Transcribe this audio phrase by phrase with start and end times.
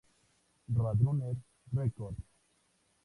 [0.73, 1.37] Roadrunner
[1.73, 2.17] Records.